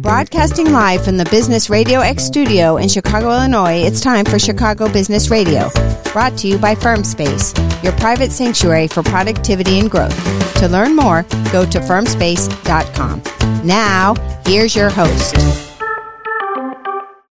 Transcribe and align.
Broadcasting 0.00 0.72
live 0.72 1.04
from 1.04 1.18
the 1.18 1.28
Business 1.30 1.68
Radio 1.68 2.00
X 2.00 2.24
studio 2.24 2.78
in 2.78 2.88
Chicago, 2.88 3.32
Illinois, 3.32 3.82
it's 3.84 4.00
time 4.00 4.24
for 4.24 4.38
Chicago 4.38 4.90
Business 4.90 5.28
Radio. 5.30 5.68
Brought 6.14 6.38
to 6.38 6.48
you 6.48 6.56
by 6.56 6.74
FirmSpace, 6.74 7.52
your 7.82 7.92
private 7.92 8.32
sanctuary 8.32 8.88
for 8.88 9.02
productivity 9.02 9.78
and 9.78 9.90
growth. 9.90 10.16
To 10.60 10.68
learn 10.68 10.96
more, 10.96 11.24
go 11.52 11.66
to 11.66 11.80
firmspace.com. 11.80 13.22
Now, 13.66 14.14
here's 14.46 14.74
your 14.74 14.88
host. 14.88 15.63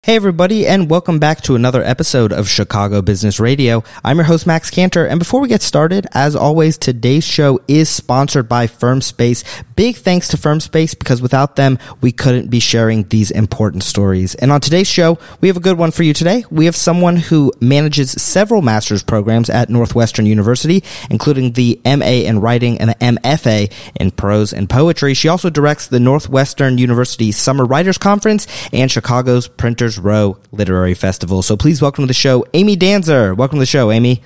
Hey 0.06 0.18
everybody 0.18 0.68
and 0.68 0.90
welcome 0.90 1.18
back 1.18 1.40
to 1.44 1.56
another 1.56 1.82
episode 1.82 2.34
of 2.34 2.50
Chicago 2.50 3.02
Business 3.02 3.40
Radio. 3.40 3.86
I'm 4.04 4.18
your 4.18 4.26
host 4.26 4.46
Max 4.46 4.70
Cantor 4.70 5.06
and 5.06 5.18
before 5.18 5.40
we 5.40 5.48
get 5.48 5.62
started, 5.62 6.08
as 6.12 6.36
always, 6.36 6.78
today's 6.78 7.24
show 7.24 7.62
is 7.70 7.88
sponsored 7.88 8.50
by 8.50 8.68
FirmSpace. 8.68 9.46
Big 9.78 9.96
thanks 9.96 10.28
to 10.28 10.38
FirmSpace 10.38 11.00
because 11.00 11.22
without 11.22 11.56
them, 11.56 11.80
we 12.02 12.12
couldn't 12.12 12.50
be 12.50 12.60
sharing 12.60 13.04
these 13.04 13.32
important 13.32 13.82
stories. 13.82 14.36
And 14.36 14.52
on 14.52 14.60
today's 14.60 14.90
show, 14.90 15.20
we 15.40 15.48
have 15.48 15.56
a 15.56 15.62
good 15.62 15.78
one 15.78 15.92
for 15.92 16.04
you 16.04 16.14
today. 16.14 16.44
We 16.52 16.66
have 16.66 16.76
someone 16.76 17.16
who 17.16 17.54
manages 17.62 18.12
several 18.12 18.62
master's 18.62 19.04
programs 19.04 19.50
at 19.50 19.70
Northwestern 19.70 20.26
University, 20.26 20.84
including 21.10 21.54
the 21.54 21.80
MA 21.86 22.28
in 22.28 22.42
writing 22.42 22.78
and 22.80 22.90
the 22.90 22.96
MFA 22.96 23.72
in 23.96 24.12
prose 24.12 24.52
and 24.52 24.70
poetry. 24.70 25.14
She 25.14 25.30
also 25.30 25.50
directs 25.50 25.88
the 25.88 26.02
Northwestern 26.02 26.78
University 26.78 27.32
Summer 27.32 27.64
Writers 27.64 27.98
Conference 27.98 28.48
and 28.74 28.92
Chicago's 28.92 29.48
Printers 29.48 29.93
Row 29.98 30.38
Literary 30.52 30.94
Festival. 30.94 31.42
So 31.42 31.58
please 31.58 31.82
welcome 31.82 32.04
to 32.04 32.08
the 32.08 32.14
show, 32.14 32.46
Amy 32.54 32.78
Danzer. 32.78 33.36
Welcome 33.36 33.58
to 33.58 33.62
the 33.62 33.66
show, 33.66 33.92
Amy. 33.92 34.24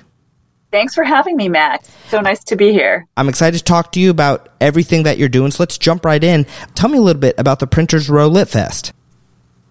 Thanks 0.70 0.94
for 0.94 1.02
having 1.02 1.36
me, 1.36 1.48
Matt. 1.48 1.88
So 2.08 2.20
nice 2.20 2.44
to 2.44 2.56
be 2.56 2.72
here. 2.72 3.06
I'm 3.16 3.28
excited 3.28 3.56
to 3.58 3.64
talk 3.64 3.92
to 3.92 4.00
you 4.00 4.10
about 4.10 4.50
everything 4.60 5.04
that 5.04 5.16
you're 5.16 5.28
doing. 5.28 5.50
So 5.50 5.62
let's 5.62 5.78
jump 5.78 6.04
right 6.04 6.22
in. 6.22 6.46
Tell 6.74 6.90
me 6.90 6.98
a 6.98 7.00
little 7.00 7.20
bit 7.20 7.34
about 7.38 7.58
the 7.58 7.66
Printers 7.66 8.10
Row 8.10 8.28
Lit 8.28 8.48
Fest. 8.48 8.92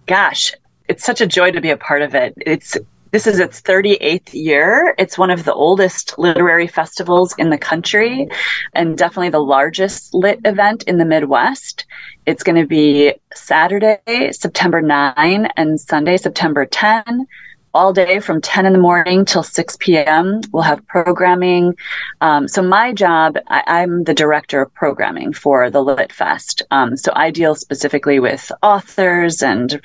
Gosh, 0.08 0.54
it's 0.88 1.06
such 1.06 1.22
a 1.22 1.28
joy 1.28 1.52
to 1.52 1.62
be 1.62 1.70
a 1.70 1.78
part 1.78 2.02
of 2.02 2.16
it. 2.16 2.34
It's 2.38 2.78
this 3.18 3.26
is 3.26 3.40
its 3.40 3.64
38th 3.64 4.32
year. 4.32 4.94
It's 5.00 5.18
one 5.18 5.32
of 5.32 5.44
the 5.44 5.52
oldest 5.52 6.20
literary 6.20 6.68
festivals 6.68 7.34
in 7.40 7.50
the 7.50 7.58
country 7.58 8.28
and 8.74 8.96
definitely 8.96 9.30
the 9.30 9.40
largest 9.40 10.14
lit 10.14 10.40
event 10.46 10.84
in 10.84 11.00
the 11.00 11.04
Midwest. 11.04 11.86
It's 12.28 12.44
going 12.44 12.62
to 12.62 12.68
be 12.68 13.16
Saturday, 13.34 14.32
September 14.34 14.84
9 14.84 15.48
and 15.58 15.82
Sunday, 15.82 16.18
September 16.18 16.68
10 16.68 17.26
all 17.74 17.92
day 17.92 18.20
from 18.20 18.40
10 18.40 18.68
in 18.68 18.74
the 18.74 18.78
morning 18.78 19.26
till 19.26 19.42
6 19.42 19.78
p.m. 19.80 20.42
We'll 20.54 20.62
have 20.62 20.86
programming. 20.86 21.74
Um, 22.22 22.48
so 22.48 22.62
my 22.62 22.94
job, 22.94 23.40
I, 23.48 23.82
am 23.82 24.04
the 24.04 24.14
director 24.14 24.62
of 24.62 24.72
programming 24.76 25.34
for 25.34 25.72
the 25.72 25.82
Lit 25.82 26.14
Fest. 26.14 26.62
Um, 26.70 26.96
so 26.96 27.12
I 27.16 27.32
deal 27.32 27.56
specifically 27.56 28.20
with 28.20 28.52
authors 28.62 29.42
and 29.42 29.82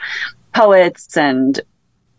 poets 0.53 1.17
and 1.17 1.59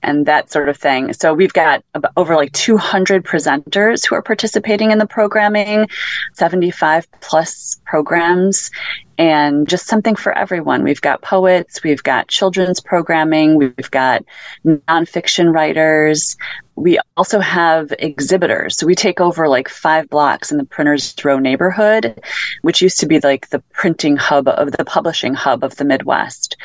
and 0.03 0.25
that 0.25 0.51
sort 0.51 0.69
of 0.69 0.77
thing. 0.77 1.13
So 1.13 1.33
we've 1.33 1.53
got 1.53 1.83
over 2.17 2.35
like 2.35 2.51
200 2.51 3.23
presenters 3.23 4.05
who 4.05 4.15
are 4.15 4.21
participating 4.21 4.91
in 4.91 4.99
the 4.99 5.07
programming, 5.07 5.87
75 6.33 7.07
plus 7.21 7.81
programs, 7.85 8.69
and 9.17 9.67
just 9.67 9.87
something 9.87 10.15
for 10.15 10.37
everyone. 10.37 10.83
We've 10.83 11.01
got 11.01 11.21
poets, 11.21 11.81
we've 11.83 12.03
got 12.03 12.27
children's 12.27 12.79
programming, 12.79 13.55
we've 13.55 13.91
got 13.91 14.23
nonfiction 14.65 15.53
writers. 15.53 16.35
We 16.75 16.99
also 17.15 17.39
have 17.39 17.93
exhibitors. 17.99 18.77
So 18.77 18.87
we 18.87 18.95
take 18.95 19.21
over 19.21 19.47
like 19.47 19.69
five 19.69 20.09
blocks 20.09 20.51
in 20.51 20.57
the 20.57 20.65
Printers 20.65 21.13
Row 21.23 21.37
neighborhood, 21.37 22.19
which 22.63 22.81
used 22.81 22.99
to 23.01 23.05
be 23.05 23.19
like 23.19 23.49
the 23.49 23.59
printing 23.71 24.17
hub 24.17 24.47
of 24.47 24.71
the 24.71 24.83
publishing 24.83 25.35
hub 25.35 25.63
of 25.63 25.75
the 25.75 25.85
Midwest 25.85 26.57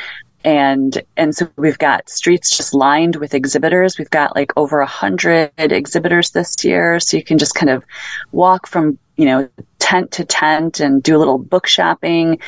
and 0.49 1.03
and 1.19 1.35
so 1.35 1.47
we've 1.57 1.77
got 1.77 2.09
streets 2.09 2.57
just 2.57 2.73
lined 2.73 3.17
with 3.17 3.35
exhibitors. 3.35 3.99
We've 3.99 4.09
got 4.09 4.35
like 4.35 4.51
over 4.57 4.81
a 4.81 4.87
hundred 4.87 5.53
exhibitors 5.59 6.31
this 6.31 6.65
year. 6.65 6.99
So 7.01 7.19
you 7.19 7.23
can 7.23 7.37
just 7.37 7.55
kind 7.55 7.69
of 7.69 7.85
walk 8.33 8.67
from 8.67 8.99
you 9.17 9.27
know 9.27 9.49
tent 9.79 10.11
to 10.13 10.25
tent 10.25 10.81
and 10.81 11.03
do 11.03 11.15
a 11.15 11.19
little 11.19 11.37
book 11.37 11.67
shopping. 11.67 12.39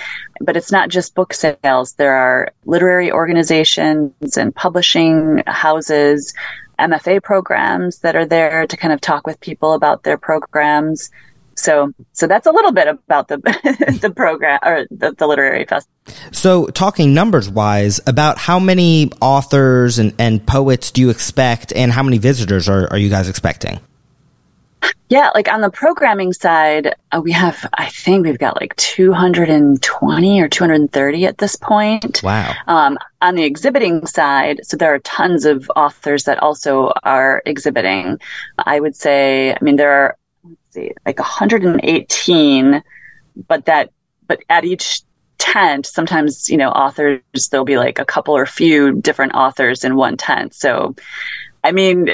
But 0.41 0.57
it's 0.57 0.73
not 0.73 0.89
just 0.89 1.15
book 1.15 1.35
sales. 1.35 1.93
There 1.93 2.15
are 2.15 2.49
literary 2.65 3.13
organizations 3.13 4.39
and 4.39 4.55
publishing 4.55 5.43
houses 5.47 6.33
mfa 6.79 7.23
programs 7.23 7.99
that 7.99 8.17
are 8.17 8.25
there 8.25 8.67
to 8.67 8.75
kind 8.75 8.95
of 8.95 9.03
talk 9.03 9.27
with 9.27 9.39
people 9.41 9.75
about 9.75 10.03
their 10.03 10.17
programs 10.17 11.11
so 11.61 11.93
so 12.13 12.27
that's 12.27 12.47
a 12.47 12.51
little 12.51 12.73
bit 12.73 12.89
about 12.89 13.29
the 13.29 13.37
the 14.01 14.11
program 14.11 14.59
or 14.65 14.87
the, 14.91 15.13
the 15.13 15.27
literary 15.27 15.65
festival 15.65 15.93
so 16.33 16.67
talking 16.69 17.15
numbers 17.15 17.49
wise 17.49 18.01
about 18.07 18.39
how 18.39 18.59
many 18.59 19.11
authors 19.21 19.99
and, 19.99 20.15
and 20.19 20.47
poets 20.47 20.91
do 20.91 21.01
you 21.01 21.11
expect 21.11 21.73
and 21.75 21.93
how 21.93 22.03
many 22.03 22.19
visitors 22.19 22.69
are, 22.69 22.91
are 22.91 22.99
you 22.99 23.11
guys 23.11 23.29
expecting 23.29 23.81
yeah, 25.11 25.31
like 25.35 25.49
on 25.49 25.61
the 25.61 25.71
programming 25.71 26.33
side, 26.33 26.95
uh, 27.11 27.21
we 27.21 27.33
have, 27.33 27.69
I 27.75 27.89
think 27.89 28.25
we've 28.25 28.39
got 28.39 28.61
like 28.61 28.77
220 28.77 30.41
or 30.41 30.49
230 30.49 31.27
at 31.27 31.39
this 31.39 31.57
point. 31.57 32.23
Wow. 32.23 32.55
Um, 32.69 32.97
on 33.21 33.35
the 33.35 33.43
exhibiting 33.43 34.07
side, 34.07 34.61
so 34.63 34.77
there 34.77 34.95
are 34.95 35.01
tons 35.01 35.45
of 35.45 35.69
authors 35.75 36.25
that 36.25 36.39
also 36.39 36.93
are 37.03 37.43
exhibiting. 37.45 38.21
I 38.59 38.79
would 38.79 38.95
say, 38.95 39.53
I 39.53 39.59
mean, 39.61 39.75
there 39.75 39.91
are 39.91 40.17
see, 40.71 40.93
like 41.07 41.19
118, 41.19 42.83
but 43.49 43.67
that, 43.67 43.91
but 44.27 44.41
at 44.49 44.65
each 44.65 45.03
tent, 45.39 45.87
sometimes, 45.87 46.49
you 46.49 46.57
know, 46.57 46.71
authors, 46.71 47.21
there'll 47.51 47.65
be 47.65 47.79
like 47.79 47.99
a 47.99 48.05
couple 48.05 48.37
or 48.37 48.47
few 48.47 49.01
different 49.01 49.35
authors 49.35 49.85
in 49.85 49.97
one 49.97 50.17
tent. 50.17 50.55
So, 50.55 50.95
I 51.65 51.73
mean, 51.73 52.11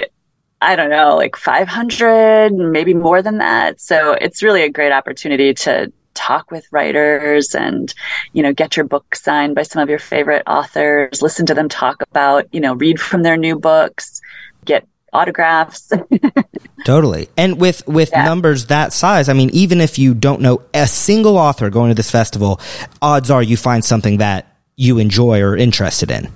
I 0.61 0.77
don't 0.77 0.91
know, 0.91 1.17
like 1.17 1.37
500, 1.37 2.53
maybe 2.53 2.95
more 2.95 3.23
than 3.23 3.39
that. 3.39 3.81
So 3.81 4.13
it's 4.13 4.43
really 4.43 4.63
a 4.63 4.71
great 4.71 4.93
opportunity 4.93 5.53
to 5.55 5.93
talk 6.15 6.51
with 6.51 6.67
writers 6.73 7.55
and, 7.55 7.93
you 8.33 8.43
know, 8.43 8.53
get 8.53 8.77
your 8.77 8.87
book 8.87 9.15
signed 9.15 9.55
by 9.55 9.63
some 9.63 9.83
of 9.83 9.91
your 9.91 9.99
favorite 9.99 10.43
authors, 10.47 11.21
listen 11.21 11.47
to 11.47 11.55
them 11.55 11.69
talk 11.69 12.03
about, 12.11 12.53
you 12.55 12.61
know, 12.61 12.75
read 12.75 12.99
from 12.99 13.23
their 13.23 13.37
new 13.37 13.59
books, 13.59 14.21
get 14.65 14.87
autographs. 15.13 15.93
totally. 16.87 17.29
And 17.37 17.61
with 17.61 17.87
with 17.89 18.11
yeah. 18.13 18.25
numbers 18.25 18.67
that 18.67 18.93
size, 18.93 19.29
I 19.29 19.33
mean, 19.33 19.51
even 19.53 19.81
if 19.81 19.99
you 19.99 20.15
don't 20.15 20.41
know 20.41 20.63
a 20.73 20.87
single 20.87 21.37
author 21.37 21.69
going 21.69 21.91
to 21.91 21.95
this 21.95 22.11
festival, 22.11 22.61
odds 23.03 23.29
are 23.31 23.43
you 23.43 23.57
find 23.57 23.85
something 23.85 24.19
that 24.19 24.57
you 24.77 24.99
enjoy 24.99 25.41
or 25.41 25.57
interested 25.57 26.11
in. 26.11 26.33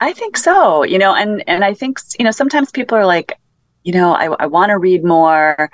I 0.00 0.12
think 0.12 0.36
so. 0.36 0.84
You 0.84 0.98
know, 0.98 1.14
and 1.14 1.42
and 1.48 1.64
I 1.64 1.72
think 1.72 1.98
you 2.18 2.24
know 2.24 2.30
sometimes 2.30 2.70
people 2.70 2.98
are 2.98 3.06
like, 3.06 3.38
you 3.82 3.92
know, 3.94 4.12
I, 4.12 4.26
I 4.38 4.46
want 4.46 4.70
to 4.70 4.78
read 4.78 5.04
more 5.04 5.70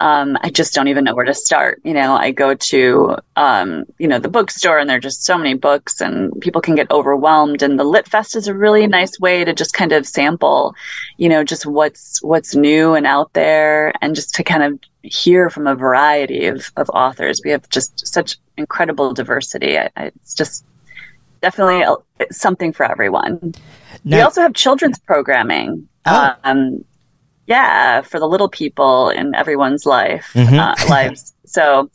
um, 0.00 0.38
I 0.40 0.48
just 0.48 0.74
don't 0.74 0.88
even 0.88 1.04
know 1.04 1.14
where 1.14 1.26
to 1.26 1.34
start. 1.34 1.80
You 1.84 1.92
know, 1.92 2.16
I 2.16 2.30
go 2.30 2.54
to, 2.54 3.16
um, 3.36 3.84
you 3.98 4.08
know, 4.08 4.18
the 4.18 4.30
bookstore 4.30 4.78
and 4.78 4.88
there 4.88 4.96
are 4.96 5.00
just 5.00 5.24
so 5.24 5.36
many 5.36 5.54
books 5.54 6.00
and 6.00 6.32
people 6.40 6.62
can 6.62 6.74
get 6.74 6.90
overwhelmed. 6.90 7.62
And 7.62 7.78
the 7.78 7.84
Lit 7.84 8.08
Fest 8.08 8.34
is 8.34 8.48
a 8.48 8.54
really 8.54 8.86
nice 8.86 9.20
way 9.20 9.44
to 9.44 9.52
just 9.52 9.74
kind 9.74 9.92
of 9.92 10.06
sample, 10.06 10.74
you 11.18 11.28
know, 11.28 11.44
just 11.44 11.66
what's, 11.66 12.22
what's 12.22 12.54
new 12.54 12.94
and 12.94 13.06
out 13.06 13.34
there 13.34 13.92
and 14.00 14.14
just 14.14 14.34
to 14.36 14.42
kind 14.42 14.62
of 14.62 14.80
hear 15.02 15.50
from 15.50 15.66
a 15.66 15.74
variety 15.74 16.46
of, 16.46 16.72
of 16.76 16.88
authors. 16.90 17.42
We 17.44 17.50
have 17.50 17.68
just 17.68 18.06
such 18.06 18.38
incredible 18.56 19.12
diversity. 19.12 19.78
I, 19.78 19.90
I, 19.96 20.04
it's 20.06 20.34
just 20.34 20.64
definitely 21.42 21.82
a, 21.82 22.32
something 22.32 22.72
for 22.72 22.90
everyone. 22.90 23.54
Now, 24.04 24.16
we 24.16 24.22
also 24.22 24.40
have 24.40 24.54
children's 24.54 24.98
programming. 24.98 25.88
Oh. 26.06 26.34
Um, 26.42 26.84
yeah, 27.50 28.00
for 28.02 28.20
the 28.20 28.28
little 28.28 28.48
people 28.48 29.10
in 29.10 29.34
everyone's 29.34 29.84
life 29.84 30.30
mm-hmm. 30.34 30.58
uh, 30.58 30.74
lives. 30.88 31.34
So 31.44 31.90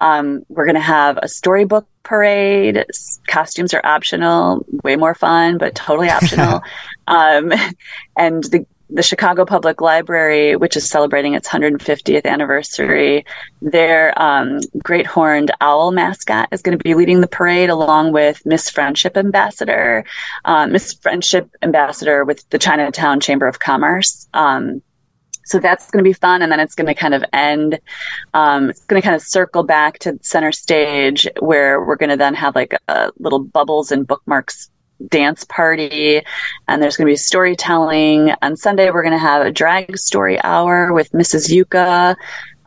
um, 0.00 0.44
we're 0.48 0.64
going 0.64 0.76
to 0.76 0.80
have 0.80 1.18
a 1.18 1.28
storybook 1.28 1.86
parade. 2.04 2.86
Costumes 3.26 3.74
are 3.74 3.84
optional, 3.84 4.64
way 4.82 4.96
more 4.96 5.14
fun, 5.14 5.58
but 5.58 5.74
totally 5.74 6.08
optional. 6.08 6.62
um, 7.06 7.52
and 8.16 8.42
the 8.44 8.66
the 8.90 9.02
Chicago 9.02 9.44
Public 9.44 9.80
Library, 9.80 10.56
which 10.56 10.76
is 10.76 10.88
celebrating 10.88 11.34
its 11.34 11.48
150th 11.48 12.26
anniversary, 12.26 13.24
their 13.62 14.16
um, 14.20 14.60
great 14.82 15.06
horned 15.06 15.50
owl 15.60 15.90
mascot 15.90 16.48
is 16.52 16.62
going 16.62 16.76
to 16.76 16.84
be 16.84 16.94
leading 16.94 17.20
the 17.20 17.26
parade 17.26 17.70
along 17.70 18.12
with 18.12 18.44
Miss 18.44 18.70
Friendship 18.70 19.16
Ambassador, 19.16 20.04
uh, 20.44 20.66
Miss 20.66 20.92
Friendship 20.92 21.50
Ambassador 21.62 22.24
with 22.24 22.48
the 22.50 22.58
Chinatown 22.58 23.20
Chamber 23.20 23.48
of 23.48 23.58
Commerce. 23.58 24.28
Um, 24.34 24.82
so 25.44 25.58
that's 25.58 25.90
going 25.90 26.02
to 26.02 26.08
be 26.08 26.14
fun. 26.14 26.42
And 26.42 26.50
then 26.50 26.60
it's 26.60 26.74
going 26.74 26.86
to 26.86 26.94
kind 26.94 27.14
of 27.14 27.24
end. 27.32 27.78
Um, 28.32 28.70
it's 28.70 28.84
going 28.84 29.00
to 29.00 29.04
kind 29.04 29.16
of 29.16 29.22
circle 29.22 29.62
back 29.62 29.98
to 30.00 30.18
center 30.22 30.52
stage 30.52 31.28
where 31.40 31.84
we're 31.84 31.96
going 31.96 32.10
to 32.10 32.16
then 32.16 32.34
have 32.34 32.54
like 32.54 32.74
a 32.88 33.10
little 33.18 33.40
bubbles 33.40 33.92
and 33.92 34.06
bookmarks 34.06 34.70
dance 35.08 35.44
party, 35.44 36.22
and 36.68 36.82
there's 36.82 36.96
going 36.96 37.06
to 37.06 37.12
be 37.12 37.16
storytelling. 37.16 38.32
On 38.42 38.56
Sunday, 38.56 38.90
we're 38.90 39.02
going 39.02 39.12
to 39.12 39.18
have 39.18 39.46
a 39.46 39.52
drag 39.52 39.98
story 39.98 40.40
hour 40.42 40.92
with 40.92 41.10
Mrs. 41.12 41.50
Yuka. 41.50 42.16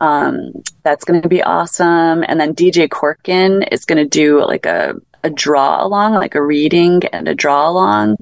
Um, 0.00 0.52
that's 0.82 1.04
going 1.04 1.22
to 1.22 1.28
be 1.28 1.42
awesome. 1.42 2.24
And 2.26 2.38
then 2.40 2.54
DJ 2.54 2.88
Corkin 2.88 3.66
is 3.72 3.84
going 3.84 3.98
to 3.98 4.08
do 4.08 4.44
like 4.44 4.66
a, 4.66 4.94
a 5.24 5.30
draw 5.30 5.84
along, 5.84 6.14
like 6.14 6.34
a 6.34 6.42
reading 6.42 7.04
and 7.06 7.26
a 7.28 7.34
draw 7.34 7.68
along. 7.68 8.16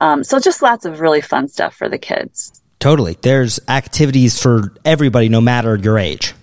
Um, 0.00 0.24
so 0.24 0.38
just 0.38 0.62
lots 0.62 0.84
of 0.84 1.00
really 1.00 1.20
fun 1.20 1.48
stuff 1.48 1.74
for 1.74 1.88
the 1.88 1.98
kids. 1.98 2.61
Totally. 2.82 3.16
There's 3.22 3.60
activities 3.68 4.42
for 4.42 4.74
everybody, 4.84 5.28
no 5.28 5.40
matter 5.40 5.76
your 5.76 6.00
age. 6.00 6.34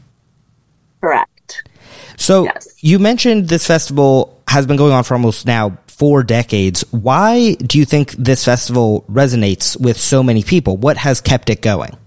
Correct. 1.01 1.67
So 2.15 2.45
yes. 2.45 2.69
you 2.79 2.97
mentioned 2.97 3.49
this 3.49 3.67
festival 3.67 4.41
has 4.47 4.65
been 4.65 4.77
going 4.77 4.93
on 4.93 5.03
for 5.03 5.15
almost 5.15 5.45
now 5.45 5.77
four 5.87 6.23
decades. 6.23 6.85
Why 6.91 7.55
do 7.55 7.77
you 7.77 7.83
think 7.83 8.11
this 8.11 8.45
festival 8.45 9.03
resonates 9.11 9.77
with 9.77 9.99
so 9.99 10.23
many 10.23 10.41
people? 10.41 10.77
What 10.77 10.95
has 10.95 11.19
kept 11.19 11.49
it 11.49 11.61
going? 11.61 11.97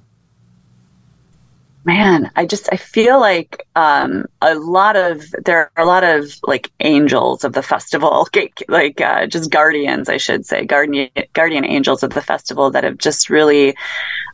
Man 1.84 2.30
i 2.36 2.46
just 2.46 2.68
i 2.72 2.76
feel 2.76 3.18
like 3.18 3.66
um 3.74 4.24
a 4.40 4.54
lot 4.54 4.94
of 4.94 5.24
there 5.44 5.70
are 5.76 5.82
a 5.82 5.86
lot 5.86 6.04
of 6.04 6.38
like 6.46 6.70
angels 6.80 7.44
of 7.44 7.52
the 7.52 7.62
festival. 7.62 8.28
Like 8.68 9.00
uh, 9.00 9.26
just 9.26 9.50
guardians 9.50 10.08
i 10.08 10.16
should 10.16 10.46
say. 10.46 10.64
Guardian 10.64 11.10
guardian 11.32 11.64
angels 11.64 12.02
of 12.02 12.10
the 12.10 12.22
festival 12.22 12.70
that 12.70 12.84
have 12.84 12.98
just 12.98 13.28
really 13.28 13.74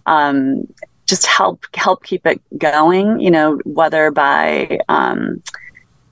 um 0.06 0.66
just 1.06 1.26
help 1.26 1.64
help 1.74 2.04
keep 2.04 2.26
it 2.26 2.40
going 2.58 3.20
you 3.20 3.30
know 3.30 3.58
whether 3.64 4.10
by 4.10 4.78
um 4.88 5.42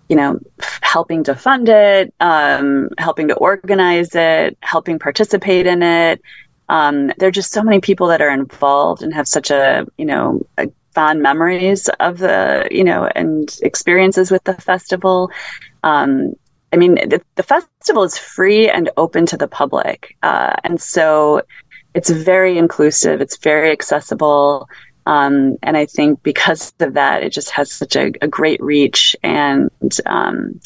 you 0.08 0.16
know 0.16 0.38
helping 0.80 1.24
to 1.24 1.34
fund 1.34 1.68
it 1.68 2.14
um 2.20 2.88
helping 2.98 3.28
to 3.28 3.34
organize 3.34 4.14
it 4.14 4.56
helping 4.60 4.98
participate 4.98 5.66
in 5.66 5.82
it. 5.82 6.20
Um, 6.68 7.12
there 7.18 7.28
are 7.28 7.32
just 7.32 7.52
so 7.52 7.62
many 7.62 7.80
people 7.80 8.08
that 8.08 8.20
are 8.20 8.30
involved 8.30 9.02
and 9.02 9.14
have 9.14 9.28
such 9.28 9.50
a 9.50 9.86
you 9.98 10.04
know 10.04 10.44
a 10.58 10.68
fond 10.96 11.20
memories 11.20 11.90
of 12.00 12.16
the, 12.16 12.66
you 12.70 12.82
know, 12.82 13.06
and 13.14 13.54
experiences 13.62 14.30
with 14.30 14.42
the 14.44 14.54
festival. 14.54 15.30
Um, 15.84 16.32
I 16.72 16.76
mean, 16.78 16.94
the, 16.94 17.20
the, 17.34 17.42
festival 17.42 18.02
is 18.02 18.16
free 18.16 18.70
and 18.70 18.88
open 18.96 19.26
to 19.26 19.36
the 19.36 19.46
public. 19.46 20.16
Uh, 20.22 20.54
and 20.64 20.80
so 20.80 21.42
it's 21.92 22.08
very 22.08 22.56
inclusive, 22.56 23.20
it's 23.20 23.36
very 23.36 23.70
accessible. 23.70 24.70
Um, 25.04 25.58
and 25.62 25.76
I 25.76 25.84
think 25.84 26.22
because 26.22 26.72
of 26.80 26.94
that, 26.94 27.22
it 27.22 27.30
just 27.30 27.50
has 27.50 27.70
such 27.70 27.94
a, 27.94 28.12
a 28.22 28.26
great 28.26 28.60
reach 28.62 29.14
and, 29.22 29.70
um, 30.06 30.58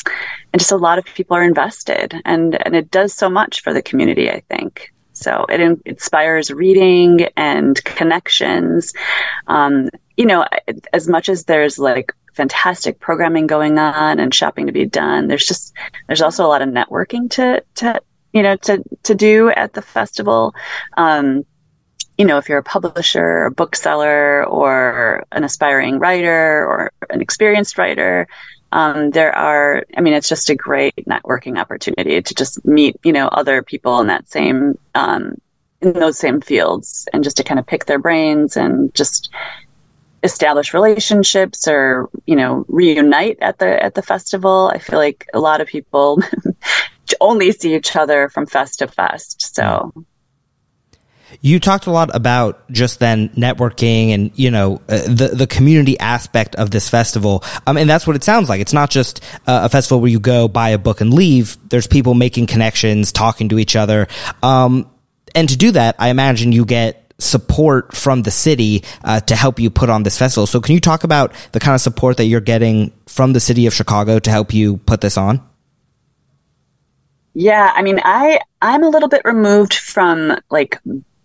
and 0.52 0.60
just 0.60 0.70
a 0.70 0.76
lot 0.76 0.98
of 0.98 1.04
people 1.06 1.36
are 1.36 1.42
invested 1.42 2.14
and, 2.24 2.56
and 2.64 2.76
it 2.76 2.92
does 2.92 3.12
so 3.12 3.28
much 3.28 3.62
for 3.62 3.74
the 3.74 3.82
community, 3.82 4.30
I 4.30 4.42
think. 4.48 4.92
So 5.12 5.44
it 5.50 5.60
in- 5.60 5.82
inspires 5.84 6.50
reading 6.50 7.26
and 7.36 7.82
connections. 7.84 8.94
Um, 9.46 9.90
you 10.20 10.26
know, 10.26 10.44
as 10.92 11.08
much 11.08 11.30
as 11.30 11.44
there's 11.44 11.78
like 11.78 12.12
fantastic 12.34 13.00
programming 13.00 13.46
going 13.46 13.78
on 13.78 14.20
and 14.20 14.34
shopping 14.34 14.66
to 14.66 14.72
be 14.72 14.84
done, 14.84 15.28
there's 15.28 15.46
just 15.46 15.72
there's 16.08 16.20
also 16.20 16.44
a 16.44 16.52
lot 16.52 16.60
of 16.60 16.68
networking 16.68 17.30
to 17.30 17.64
to 17.76 18.02
you 18.34 18.42
know 18.42 18.54
to 18.56 18.84
to 19.04 19.14
do 19.14 19.48
at 19.48 19.72
the 19.72 19.80
festival. 19.80 20.54
Um, 20.98 21.46
you 22.18 22.26
know, 22.26 22.36
if 22.36 22.50
you're 22.50 22.58
a 22.58 22.62
publisher, 22.62 23.44
a 23.44 23.50
bookseller, 23.50 24.44
or 24.44 25.24
an 25.32 25.42
aspiring 25.42 25.98
writer, 25.98 26.66
or 26.66 26.92
an 27.08 27.22
experienced 27.22 27.78
writer, 27.78 28.28
um, 28.72 29.08
there 29.12 29.34
are, 29.34 29.86
I 29.96 30.02
mean, 30.02 30.12
it's 30.12 30.28
just 30.28 30.50
a 30.50 30.54
great 30.54 30.96
networking 31.08 31.58
opportunity 31.58 32.20
to 32.20 32.34
just 32.34 32.62
meet, 32.66 32.96
you 33.04 33.14
know, 33.14 33.28
other 33.28 33.62
people 33.62 34.00
in 34.00 34.08
that 34.08 34.28
same, 34.28 34.78
um, 34.94 35.36
in 35.80 35.94
those 35.94 36.18
same 36.18 36.42
fields 36.42 37.08
and 37.14 37.24
just 37.24 37.38
to 37.38 37.42
kind 37.42 37.58
of 37.58 37.66
pick 37.66 37.86
their 37.86 37.98
brains 37.98 38.54
and 38.54 38.94
just 38.94 39.30
establish 40.22 40.74
relationships 40.74 41.66
or, 41.66 42.08
you 42.26 42.36
know, 42.36 42.64
reunite 42.68 43.38
at 43.40 43.58
the, 43.58 43.82
at 43.82 43.94
the 43.94 44.02
festival. 44.02 44.70
I 44.72 44.78
feel 44.78 44.98
like 44.98 45.26
a 45.32 45.40
lot 45.40 45.60
of 45.60 45.68
people 45.68 46.22
only 47.20 47.52
see 47.52 47.74
each 47.74 47.96
other 47.96 48.28
from 48.28 48.46
fest 48.46 48.80
to 48.80 48.88
fest. 48.88 49.54
So 49.54 49.92
you 51.40 51.60
talked 51.60 51.86
a 51.86 51.90
lot 51.90 52.14
about 52.14 52.70
just 52.70 52.98
then 52.98 53.28
networking 53.30 54.10
and 54.10 54.30
you 54.34 54.50
know 54.50 54.80
uh, 54.88 55.02
the 55.02 55.30
the 55.32 55.46
community 55.46 55.98
aspect 55.98 56.56
of 56.56 56.70
this 56.70 56.88
festival, 56.88 57.44
um, 57.66 57.76
and 57.76 57.88
that's 57.88 58.06
what 58.06 58.16
it 58.16 58.24
sounds 58.24 58.48
like. 58.48 58.60
It's 58.60 58.72
not 58.72 58.90
just 58.90 59.22
uh, 59.46 59.60
a 59.64 59.68
festival 59.68 60.00
where 60.00 60.10
you 60.10 60.20
go 60.20 60.48
buy 60.48 60.70
a 60.70 60.78
book 60.78 61.00
and 61.00 61.12
leave. 61.14 61.56
There's 61.68 61.86
people 61.86 62.14
making 62.14 62.46
connections, 62.46 63.12
talking 63.12 63.48
to 63.50 63.58
each 63.58 63.76
other, 63.76 64.08
um, 64.42 64.90
and 65.34 65.48
to 65.48 65.56
do 65.56 65.70
that, 65.72 65.96
I 65.98 66.08
imagine 66.08 66.52
you 66.52 66.64
get 66.64 67.09
support 67.20 67.94
from 67.94 68.22
the 68.22 68.30
city 68.30 68.84
uh, 69.04 69.20
to 69.20 69.36
help 69.36 69.58
you 69.58 69.70
put 69.70 69.90
on 69.90 70.02
this 70.02 70.18
festival. 70.18 70.46
So, 70.46 70.60
can 70.60 70.74
you 70.74 70.80
talk 70.80 71.04
about 71.04 71.32
the 71.52 71.60
kind 71.60 71.74
of 71.74 71.80
support 71.80 72.16
that 72.16 72.24
you're 72.24 72.40
getting 72.40 72.92
from 73.06 73.32
the 73.32 73.40
city 73.40 73.66
of 73.66 73.74
Chicago 73.74 74.18
to 74.18 74.30
help 74.30 74.52
you 74.52 74.78
put 74.78 75.00
this 75.00 75.16
on? 75.16 75.40
Yeah, 77.34 77.72
I 77.74 77.82
mean, 77.82 78.00
I 78.04 78.40
I'm 78.60 78.82
a 78.82 78.88
little 78.88 79.08
bit 79.08 79.22
removed 79.24 79.74
from 79.74 80.36
like 80.50 80.78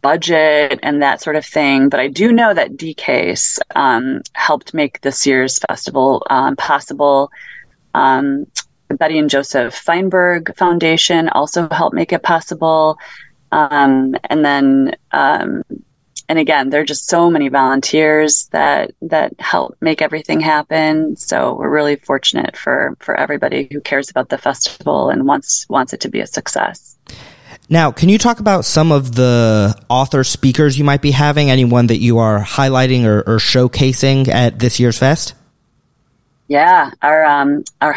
budget 0.05 0.79
and 0.83 1.01
that 1.01 1.19
sort 1.19 1.35
of 1.35 1.43
thing. 1.43 1.89
But 1.89 1.99
I 1.99 2.07
do 2.09 2.31
know 2.31 2.53
that 2.53 2.77
DCASE 2.77 3.57
um, 3.75 4.21
helped 4.33 4.71
make 4.71 5.01
this 5.01 5.25
year's 5.25 5.57
festival 5.57 6.23
um, 6.29 6.55
possible. 6.57 7.31
Um, 7.95 8.45
Betty 8.89 9.17
and 9.17 9.31
Joseph 9.31 9.73
Feinberg 9.73 10.55
Foundation 10.57 11.27
also 11.29 11.67
helped 11.69 11.95
make 11.95 12.13
it 12.13 12.21
possible. 12.21 12.99
Um, 13.51 14.15
and 14.25 14.45
then, 14.45 14.95
um, 15.11 15.63
and 16.27 16.39
again, 16.39 16.69
there 16.69 16.81
are 16.81 16.85
just 16.85 17.07
so 17.07 17.29
many 17.29 17.49
volunteers 17.49 18.47
that 18.51 18.91
that 19.01 19.33
help 19.39 19.77
make 19.81 20.01
everything 20.01 20.39
happen. 20.39 21.15
So 21.15 21.55
we're 21.55 21.69
really 21.69 21.97
fortunate 21.97 22.57
for 22.57 22.95
for 22.99 23.15
everybody 23.15 23.67
who 23.71 23.81
cares 23.81 24.09
about 24.09 24.29
the 24.29 24.37
festival 24.37 25.09
and 25.09 25.27
wants 25.27 25.65
wants 25.69 25.93
it 25.93 26.01
to 26.01 26.09
be 26.09 26.21
a 26.21 26.27
success. 26.27 26.97
Now, 27.69 27.91
can 27.91 28.09
you 28.09 28.17
talk 28.17 28.39
about 28.39 28.65
some 28.65 28.91
of 28.91 29.15
the 29.15 29.75
author 29.89 30.23
speakers 30.23 30.77
you 30.77 30.83
might 30.83 31.01
be 31.01 31.11
having? 31.11 31.49
Anyone 31.49 31.87
that 31.87 31.97
you 31.97 32.19
are 32.19 32.39
highlighting 32.39 33.05
or, 33.05 33.19
or 33.21 33.37
showcasing 33.37 34.27
at 34.27 34.59
this 34.59 34.79
year's 34.79 34.97
fest? 34.97 35.33
Yeah, 36.47 36.91
our 37.01 37.25
um, 37.25 37.63
our 37.81 37.95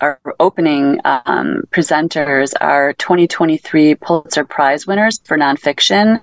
our 0.00 0.20
opening 0.38 1.00
um, 1.04 1.64
presenters 1.72 2.52
are 2.60 2.92
2023 2.94 3.96
Pulitzer 3.96 4.44
Prize 4.44 4.86
winners 4.86 5.20
for 5.24 5.36
nonfiction, 5.36 6.20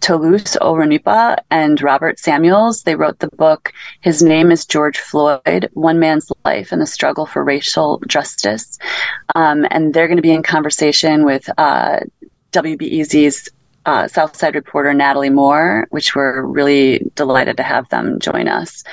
Toluse 0.00 0.56
Olorunnipa 0.60 1.38
and 1.50 1.82
Robert 1.82 2.20
Samuels. 2.20 2.84
They 2.84 2.94
wrote 2.94 3.18
the 3.18 3.28
book 3.30 3.72
"His 4.02 4.22
Name 4.22 4.52
Is 4.52 4.64
George 4.64 4.98
Floyd: 4.98 5.68
One 5.72 5.98
Man's 5.98 6.30
Life 6.44 6.70
and 6.70 6.80
the 6.80 6.86
Struggle 6.86 7.26
for 7.26 7.42
Racial 7.42 8.00
Justice," 8.06 8.78
um, 9.34 9.66
and 9.72 9.92
they're 9.92 10.06
going 10.06 10.16
to 10.16 10.22
be 10.22 10.30
in 10.30 10.44
conversation 10.44 11.24
with 11.24 11.50
uh, 11.58 11.98
WBEZ's 12.52 13.48
uh, 13.86 14.08
Southside 14.08 14.54
reporter 14.54 14.92
Natalie 14.92 15.30
Moore, 15.30 15.86
which 15.90 16.14
we're 16.14 16.42
really 16.42 17.10
delighted 17.14 17.56
to 17.56 17.62
have 17.62 17.88
them 17.88 18.18
join 18.18 18.48
us. 18.48 18.84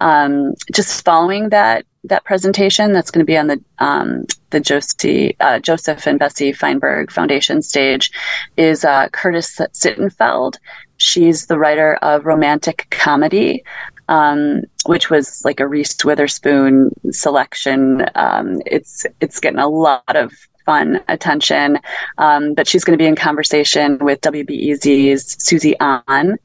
Um, 0.00 0.54
just 0.72 1.04
following 1.04 1.50
that 1.50 1.84
that 2.04 2.24
presentation, 2.24 2.92
that's 2.92 3.12
going 3.12 3.24
to 3.24 3.30
be 3.30 3.36
on 3.36 3.46
the 3.46 3.62
um, 3.78 4.24
the 4.50 4.60
Josie, 4.60 5.36
uh, 5.40 5.60
Joseph 5.60 6.06
and 6.06 6.18
Bessie 6.18 6.52
Feinberg 6.52 7.12
Foundation 7.12 7.62
stage, 7.62 8.10
is 8.56 8.84
uh, 8.84 9.08
Curtis 9.10 9.56
Sittenfeld. 9.56 10.56
She's 10.96 11.46
the 11.46 11.58
writer 11.58 11.94
of 12.02 12.26
romantic 12.26 12.86
comedy, 12.90 13.64
um, 14.08 14.62
which 14.86 15.10
was 15.10 15.44
like 15.44 15.60
a 15.60 15.66
Reese 15.66 16.04
Witherspoon 16.04 16.90
selection. 17.10 18.04
Um, 18.14 18.60
it's 18.66 19.06
it's 19.20 19.38
getting 19.38 19.60
a 19.60 19.68
lot 19.68 20.16
of 20.16 20.32
fun 20.64 21.00
attention. 21.08 21.78
Um, 22.18 22.54
but 22.54 22.66
she's 22.66 22.84
going 22.84 22.98
to 22.98 23.02
be 23.02 23.08
in 23.08 23.16
conversation 23.16 23.98
with 23.98 24.20
WBEZ's 24.20 25.36
Susie 25.42 25.76
An. 25.80 26.38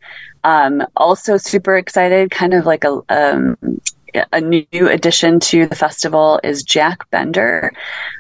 Um, 0.43 0.83
also, 0.95 1.37
super 1.37 1.77
excited, 1.77 2.31
kind 2.31 2.53
of 2.53 2.65
like 2.65 2.83
a 2.83 3.01
um, 3.09 3.57
a 4.31 4.41
new 4.41 4.89
addition 4.89 5.39
to 5.39 5.67
the 5.67 5.75
festival 5.75 6.39
is 6.43 6.63
Jack 6.63 7.09
Bender. 7.11 7.71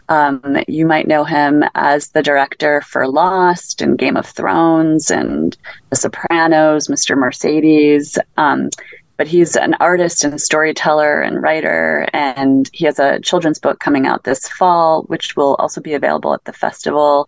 Um, 0.09 0.57
you 0.67 0.85
might 0.85 1.07
know 1.07 1.23
him 1.23 1.63
as 1.75 2.09
the 2.09 2.21
director 2.21 2.81
for 2.81 3.07
Lost 3.07 3.81
and 3.81 3.97
Game 3.97 4.17
of 4.17 4.25
Thrones 4.25 5.09
and 5.09 5.57
The 5.89 5.95
Sopranos, 5.95 6.87
Mr. 6.87 7.17
Mercedes. 7.17 8.17
Um, 8.37 8.69
but 9.17 9.27
he's 9.27 9.55
an 9.55 9.73
artist 9.79 10.23
and 10.23 10.39
storyteller 10.39 11.21
and 11.21 11.41
writer, 11.41 12.07
and 12.13 12.69
he 12.71 12.85
has 12.85 12.99
a 12.99 13.19
children's 13.19 13.59
book 13.59 13.79
coming 13.79 14.05
out 14.05 14.23
this 14.23 14.47
fall, 14.47 15.03
which 15.03 15.35
will 15.35 15.55
also 15.55 15.81
be 15.81 15.93
available 15.93 16.33
at 16.33 16.45
the 16.45 16.53
festival. 16.53 17.27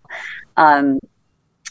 Um, 0.56 1.00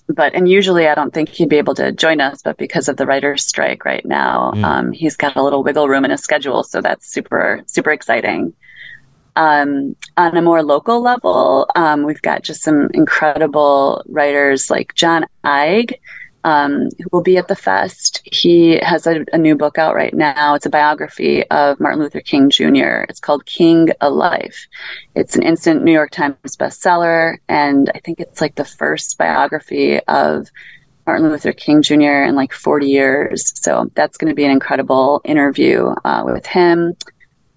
but 0.09 0.35
and 0.35 0.49
usually 0.49 0.89
I 0.89 0.95
don't 0.95 1.13
think 1.13 1.29
he'd 1.29 1.49
be 1.49 1.59
able 1.59 1.75
to 1.77 1.93
join 1.93 2.21
us, 2.21 2.43
but 2.43 2.57
because 2.57 2.89
of 2.89 2.97
the 2.97 3.07
writers' 3.07 3.47
strike 3.47 3.85
right 3.85 4.05
now, 4.05 4.53
mm. 4.55 4.65
um, 4.65 4.93
he's 4.93 5.17
got 5.17 5.37
a 5.37 5.43
little 5.43 5.63
wiggle 5.63 5.89
room 5.89 6.05
in 6.05 6.11
his 6.11 6.23
schedule, 6.23 6.65
so 6.65 6.81
that's 6.81 7.07
super 7.07 7.63
super 7.67 7.91
exciting. 7.91 8.55
Um, 9.37 9.95
on 10.17 10.37
a 10.37 10.43
more 10.43 10.65
local 10.65 11.01
level, 11.01 11.71
um, 11.77 12.03
we've 12.03 12.23
got 12.23 12.43
just 12.43 12.63
some 12.63 12.89
incredible 12.93 14.03
writers 14.09 14.69
like 14.69 14.95
John 14.95 15.27
Eig, 15.45 15.93
um, 16.49 16.88
who 16.99 17.09
will 17.12 17.23
be 17.23 17.37
at 17.37 17.49
the 17.49 17.55
fest. 17.55 18.23
He 18.25 18.78
has 18.78 19.07
a, 19.07 19.23
a, 19.35 19.38
new 19.38 19.55
book 19.55 19.76
out 19.76 19.95
right 19.95 20.14
now. 20.14 20.55
It's 20.55 20.64
a 20.64 20.71
biography 20.71 21.45
of 21.50 21.78
Martin 21.78 22.00
Luther 22.00 22.23
King 22.23 22.49
Jr. 22.49 23.05
It's 23.11 23.21
called 23.21 23.45
King 23.45 23.90
a 24.00 24.09
Life. 24.09 24.67
It's 25.14 25.37
an 25.37 25.43
instant 25.43 25.85
New 25.85 25.93
York 25.93 26.11
Times 26.11 26.57
bestseller, 26.59 27.37
and 27.50 27.93
I 27.95 27.99
think 27.99 28.19
it's 28.19 28.40
like 28.40 28.55
the 28.55 28.64
first 28.64 29.19
biography 29.19 30.00
of 30.09 30.49
Martin 31.07 31.28
Luther 31.28 31.52
King 31.52 31.83
Jr. 31.83 32.25
in 32.25 32.35
like 32.35 32.55
40 32.55 32.87
years. 32.87 33.52
So 33.61 33.90
that's 33.95 34.17
going 34.17 34.31
to 34.31 34.35
be 34.35 34.47
an 34.47 34.50
incredible 34.50 35.21
interview 35.26 35.88
uh, 36.02 36.23
with 36.25 36.47
him. 36.47 36.97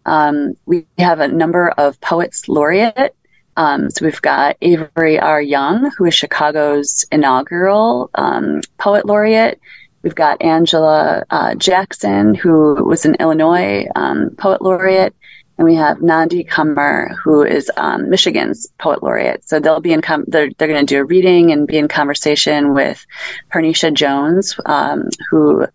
Um, 0.05 0.55
we 0.65 0.86
have 0.98 1.21
a 1.21 1.29
number 1.29 1.69
of 1.69 2.01
poets 2.01 2.50
laureate 2.50 3.15
um, 3.58 3.89
so 3.89 4.05
we've 4.05 4.22
got 4.22 4.58
Avery 4.62 5.20
R. 5.20 5.41
Young, 5.41 5.91
who 5.98 6.05
is 6.05 6.15
Chicago's 6.15 7.05
inaugural 7.12 8.10
um, 8.15 8.62
poet 8.77 9.05
laureate. 9.05 9.60
We've 10.03 10.15
got 10.15 10.41
Angela 10.41 11.24
uh, 11.29 11.55
Jackson, 11.55 12.34
who 12.34 12.84
was 12.84 13.05
an 13.05 13.15
Illinois 13.20 13.86
um, 13.96 14.31
poet 14.38 14.62
laureate. 14.62 15.15
And 15.58 15.67
we 15.67 15.75
have 15.75 16.01
Nandi 16.01 16.43
Comer, 16.43 17.15
who 17.24 17.43
is 17.43 17.70
um, 17.77 18.10
Michigan's 18.10 18.67
poet 18.79 19.03
laureate. 19.03 19.48
So 19.48 19.60
they'll 19.60 19.79
be 19.79 19.93
in, 19.93 20.01
com- 20.01 20.25
they're, 20.27 20.50
they're 20.58 20.67
going 20.67 20.84
to 20.84 20.91
do 20.91 21.01
a 21.01 21.05
reading 21.05 21.51
and 21.51 21.67
be 21.67 21.77
in 21.77 21.88
conversation 21.88 22.74
with 22.74 23.05
Parneshia 23.53 23.93
Jones, 23.93 24.55
um, 24.65 25.10
who 25.29 25.67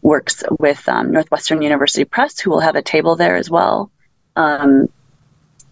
works 0.00 0.44
with 0.58 0.88
um, 0.88 1.10
Northwestern 1.10 1.60
University 1.60 2.06
Press, 2.06 2.38
who 2.38 2.48
will 2.48 2.60
have 2.60 2.76
a 2.76 2.80
table 2.80 3.16
there 3.16 3.36
as 3.36 3.50
well. 3.50 3.90
Um, 4.36 4.88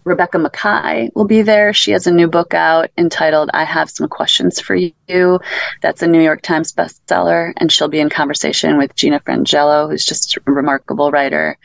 Rebecca 0.05 0.37
Makkai 0.37 1.13
will 1.15 1.25
be 1.25 1.41
there. 1.41 1.73
She 1.73 1.91
has 1.91 2.07
a 2.07 2.11
new 2.11 2.27
book 2.27 2.53
out 2.53 2.89
entitled 2.97 3.49
I 3.53 3.63
Have 3.63 3.89
Some 3.89 4.07
Questions 4.07 4.59
for 4.59 4.75
You. 4.75 5.39
That's 5.81 6.01
a 6.01 6.07
New 6.07 6.21
York 6.21 6.41
Times 6.41 6.73
bestseller, 6.73 7.53
and 7.57 7.71
she'll 7.71 7.87
be 7.87 7.99
in 7.99 8.09
conversation 8.09 8.77
with 8.77 8.95
Gina 8.95 9.19
Frangello, 9.21 9.89
who's 9.89 10.05
just 10.05 10.37
a 10.37 10.51
remarkable 10.51 11.11
writer. 11.11 11.57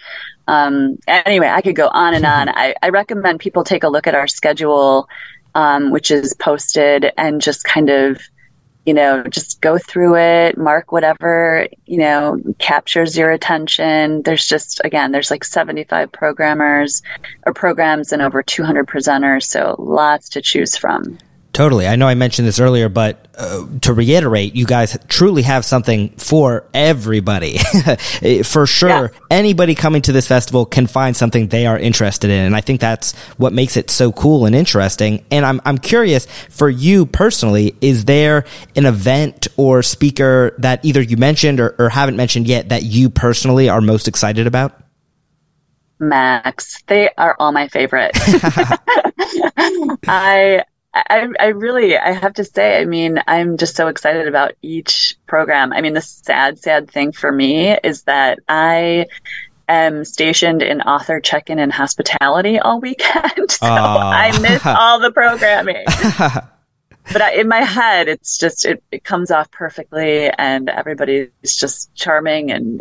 Um, 0.47 0.99
anyway, 1.07 1.49
I 1.49 1.61
could 1.61 1.77
go 1.77 1.89
on 1.89 2.15
and 2.15 2.25
on. 2.25 2.49
I, 2.49 2.75
I 2.83 2.89
recommend 2.89 3.41
people 3.41 3.65
take 3.65 3.85
a 3.85 3.89
look 3.89 4.07
at 4.07 4.15
our 4.15 4.29
schedule, 4.29 5.09
um, 5.55 5.91
which 5.91 6.11
is 6.11 6.35
posted, 6.35 7.13
and 7.17 7.41
just 7.41 7.65
kind 7.65 7.91
of 7.91 8.21
you 8.89 8.95
know, 8.95 9.23
just 9.25 9.61
go 9.61 9.77
through 9.77 10.17
it, 10.17 10.57
mark 10.57 10.93
whatever, 10.93 11.69
you 11.85 11.99
know, 11.99 12.41
captures 12.59 13.19
your 13.19 13.31
attention. 13.31 14.23
There's 14.23 14.47
just, 14.47 14.81
again, 14.83 15.13
there's 15.13 15.31
like 15.31 15.45
75 15.45 16.11
programmers 16.11 17.03
or 17.45 17.53
programs 17.53 18.13
and 18.13 18.23
over 18.23 18.43
200 18.43 18.87
presenters. 18.87 19.43
So 19.43 19.77
lots 19.79 20.31
to 20.31 20.41
choose 20.41 20.75
from. 20.75 21.19
Totally. 21.59 21.89
I 21.89 21.97
know 21.97 22.07
I 22.07 22.15
mentioned 22.15 22.47
this 22.47 22.61
earlier, 22.61 22.89
but 22.89 23.27
uh, 23.37 23.67
to 23.81 23.93
reiterate, 23.93 24.55
you 24.55 24.65
guys 24.65 24.97
truly 25.09 25.43
have 25.43 25.65
something 25.65 26.11
for 26.11 26.65
everybody. 26.73 27.59
for 28.45 28.65
sure, 28.65 29.11
yeah. 29.13 29.19
anybody 29.29 29.75
coming 29.75 30.01
to 30.03 30.13
this 30.13 30.29
festival 30.29 30.65
can 30.67 30.87
find 30.87 31.17
something 31.17 31.49
they 31.49 31.67
are 31.67 31.77
interested 31.77 32.31
in. 32.31 32.45
And 32.45 32.55
I 32.55 32.61
think 32.61 32.81
that's 32.81 33.17
what 33.39 33.53
makes 33.53 33.77
it 33.77 33.91
so 33.91 34.13
cool 34.13 34.47
and 34.47 34.55
interesting. 34.55 35.25
And 35.33 35.45
I'm, 35.45 35.61
I'm 35.65 35.79
curious 35.79 36.27
for 36.49 36.71
you 36.71 37.07
personally, 37.07 37.75
is 37.81 38.05
there 38.05 38.45
an 38.77 38.87
event 38.87 39.49
or 39.57 39.83
speaker 39.83 40.55
that 40.59 40.85
either 40.85 41.03
you 41.03 41.17
mentioned 41.17 41.59
or, 41.59 41.75
or 41.77 41.89
haven't 41.89 42.15
mentioned 42.15 42.47
yet 42.47 42.69
that 42.69 42.85
you 42.85 43.11
personally 43.11 43.69
are 43.69 43.81
most 43.81 44.07
excited 44.07 44.47
about? 44.47 44.81
Max, 45.99 46.85
they 46.87 47.11
are 47.19 47.35
all 47.41 47.51
my 47.51 47.67
favorite. 47.67 48.13
I 50.07 50.63
I, 50.95 51.29
I 51.39 51.47
really, 51.49 51.97
I 51.97 52.13
have 52.13 52.35
to 52.35 52.45
say, 52.45 52.81
I 52.81 52.85
mean, 52.85 53.23
I'm 53.27 53.57
just 53.57 53.77
so 53.77 53.89
excited 53.89 54.27
about 54.27 54.53
each 54.63 55.17
program. 55.27 55.73
I 55.73 55.81
mean, 55.81 55.95
the 55.95 56.01
sad, 56.01 56.59
sad 56.59 56.91
thing 56.91 57.13
for 57.13 57.31
me 57.31 57.77
is 57.85 58.03
that 58.05 58.39
I 58.49 59.07
am 59.69 60.05
stationed 60.05 60.63
in 60.63 60.81
author 60.81 61.21
check-in 61.21 61.59
and 61.59 61.73
hospitality 61.73 62.59
all 62.59 62.81
weekend, 62.81 63.51
so 63.51 63.67
I 63.67 64.37
miss 64.41 64.65
all 64.67 64.99
the 64.99 65.13
programming. 65.13 65.85
but 67.13 67.23
I, 67.23 67.35
in 67.35 67.49
my 67.49 67.61
head, 67.61 68.09
it's 68.09 68.39
just 68.39 68.65
it, 68.65 68.83
it 68.91 69.05
comes 69.05 69.31
off 69.31 69.51
perfectly, 69.51 70.31
and 70.31 70.69
everybody's 70.71 71.29
just 71.45 71.95
charming 71.95 72.51
and 72.51 72.81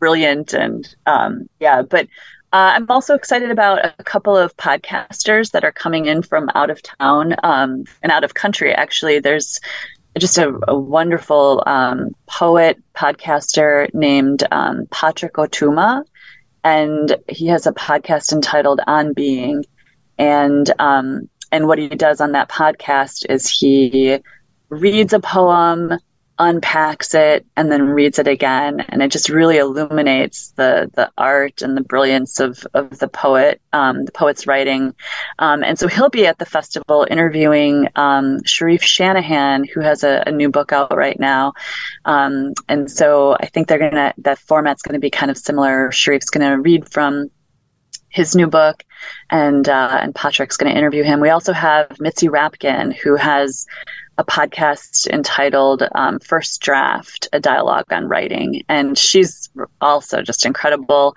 brilliant, 0.00 0.54
and 0.54 0.92
um, 1.06 1.48
yeah. 1.60 1.82
But 1.82 2.08
uh, 2.54 2.70
I'm 2.76 2.86
also 2.88 3.16
excited 3.16 3.50
about 3.50 3.84
a 3.98 4.04
couple 4.04 4.36
of 4.36 4.56
podcasters 4.56 5.50
that 5.50 5.64
are 5.64 5.72
coming 5.72 6.06
in 6.06 6.22
from 6.22 6.48
out 6.54 6.70
of 6.70 6.80
town 6.82 7.34
um, 7.42 7.82
and 8.00 8.12
out 8.12 8.22
of 8.22 8.34
country. 8.34 8.72
Actually, 8.72 9.18
there's 9.18 9.58
just 10.16 10.38
a, 10.38 10.56
a 10.68 10.78
wonderful 10.78 11.64
um, 11.66 12.14
poet 12.28 12.80
podcaster 12.94 13.92
named 13.92 14.44
um, 14.52 14.86
Patrick 14.92 15.32
Ó 15.32 15.48
Tuama, 15.48 16.04
and 16.62 17.16
he 17.28 17.48
has 17.48 17.66
a 17.66 17.72
podcast 17.72 18.32
entitled 18.32 18.80
On 18.86 19.14
Being, 19.14 19.64
and 20.16 20.72
um, 20.78 21.28
and 21.50 21.66
what 21.66 21.78
he 21.78 21.88
does 21.88 22.20
on 22.20 22.30
that 22.32 22.48
podcast 22.50 23.26
is 23.28 23.50
he 23.50 24.20
reads 24.68 25.12
a 25.12 25.18
poem 25.18 25.98
unpacks 26.38 27.14
it 27.14 27.46
and 27.56 27.70
then 27.70 27.82
reads 27.82 28.18
it 28.18 28.26
again. 28.26 28.80
And 28.88 29.02
it 29.02 29.10
just 29.10 29.28
really 29.28 29.58
illuminates 29.58 30.50
the 30.52 30.90
the 30.94 31.10
art 31.16 31.62
and 31.62 31.76
the 31.76 31.82
brilliance 31.82 32.40
of 32.40 32.66
of 32.74 32.98
the 32.98 33.08
poet 33.08 33.60
um, 33.72 34.04
the 34.04 34.12
poet's 34.12 34.46
writing. 34.46 34.94
Um, 35.38 35.62
and 35.62 35.78
so 35.78 35.88
he'll 35.88 36.10
be 36.10 36.26
at 36.26 36.38
the 36.38 36.46
festival 36.46 37.06
interviewing 37.10 37.88
um, 37.96 38.40
Charif 38.40 38.82
Shanahan 38.82 39.64
who 39.64 39.80
has 39.80 40.04
a, 40.04 40.22
a, 40.26 40.32
new 40.32 40.48
book 40.48 40.72
out 40.72 40.96
right 40.96 41.18
now. 41.18 41.52
Um, 42.04 42.54
and 42.68 42.90
so 42.90 43.36
I 43.40 43.46
think 43.46 43.68
they're 43.68 43.78
gonna 43.78 44.14
that 44.18 44.38
format's 44.38 44.82
gonna 44.82 44.98
be 44.98 45.10
kind 45.10 45.30
of 45.30 45.38
similar. 45.38 45.90
Charif's 45.90 46.30
gonna 46.30 46.60
read 46.60 46.90
from 46.90 47.30
his 48.14 48.36
new 48.36 48.46
book, 48.46 48.84
and 49.30 49.68
uh, 49.68 49.98
and 50.00 50.14
Patrick's 50.14 50.56
going 50.56 50.72
to 50.72 50.78
interview 50.78 51.02
him. 51.02 51.20
We 51.20 51.30
also 51.30 51.52
have 51.52 51.98
Mitzi 51.98 52.28
Rapkin, 52.28 52.94
who 52.94 53.16
has 53.16 53.66
a 54.18 54.24
podcast 54.24 55.08
entitled 55.08 55.82
um, 55.94 56.18
First 56.20 56.60
Draft, 56.60 57.28
a 57.32 57.40
dialogue 57.40 57.86
on 57.90 58.06
writing. 58.08 58.62
And 58.68 58.96
she's 58.96 59.50
also 59.80 60.22
just 60.22 60.46
incredible. 60.46 61.16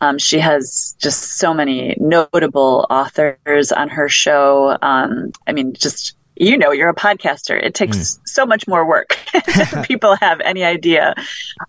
Um, 0.00 0.18
she 0.18 0.38
has 0.38 0.96
just 0.98 1.38
so 1.38 1.52
many 1.52 1.96
notable 1.98 2.86
authors 2.90 3.72
on 3.72 3.88
her 3.88 4.08
show. 4.08 4.76
Um, 4.80 5.32
I 5.46 5.52
mean, 5.52 5.74
just 5.74 6.14
you 6.40 6.56
know 6.56 6.70
you're 6.70 6.88
a 6.88 6.94
podcaster 6.94 7.60
it 7.60 7.74
takes 7.74 7.96
mm. 7.96 8.20
so 8.24 8.46
much 8.46 8.68
more 8.68 8.86
work 8.86 9.18
than 9.72 9.82
people 9.84 10.14
have 10.16 10.40
any 10.42 10.62
idea 10.62 11.12